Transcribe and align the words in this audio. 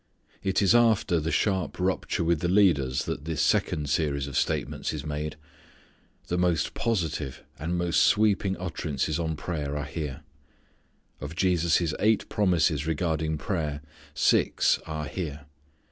It 0.41 0.63
is 0.63 0.73
after 0.73 1.19
the 1.19 1.31
sharp 1.31 1.79
rupture 1.79 2.23
with 2.23 2.39
the 2.39 2.47
leaders 2.49 3.05
that 3.05 3.25
this 3.25 3.39
second 3.39 3.87
series 3.87 4.25
of 4.25 4.35
statements 4.35 4.93
is 4.93 5.05
made. 5.05 5.35
The 6.25 6.39
most 6.39 6.73
positive, 6.73 7.43
and 7.59 7.77
most 7.77 8.01
sweeping 8.01 8.57
utterances 8.57 9.19
on 9.19 9.35
prayer 9.35 9.77
are 9.77 9.85
here. 9.85 10.21
Of 11.19 11.35
Jesus' 11.35 11.93
eight 11.99 12.27
promises 12.29 12.87
regarding 12.87 13.37
prayer 13.37 13.81
six 14.15 14.79
are 14.87 15.05
here. 15.05 15.45